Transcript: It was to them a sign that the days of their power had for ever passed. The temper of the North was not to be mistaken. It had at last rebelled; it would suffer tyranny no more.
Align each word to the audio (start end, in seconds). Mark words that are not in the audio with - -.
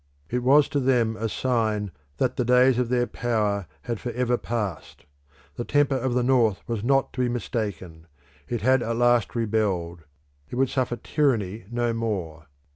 It 0.31 0.41
was 0.41 0.67
to 0.69 0.79
them 0.79 1.15
a 1.15 1.29
sign 1.29 1.91
that 2.17 2.35
the 2.35 2.43
days 2.43 2.79
of 2.79 2.89
their 2.89 3.05
power 3.05 3.67
had 3.83 3.99
for 3.99 4.11
ever 4.13 4.35
passed. 4.35 5.05
The 5.57 5.63
temper 5.63 5.93
of 5.95 6.15
the 6.15 6.23
North 6.23 6.63
was 6.65 6.83
not 6.83 7.13
to 7.13 7.21
be 7.21 7.29
mistaken. 7.29 8.07
It 8.47 8.61
had 8.63 8.81
at 8.81 8.97
last 8.97 9.35
rebelled; 9.35 10.05
it 10.49 10.55
would 10.55 10.69
suffer 10.71 10.95
tyranny 10.95 11.65
no 11.69 11.93
more. 11.93 12.47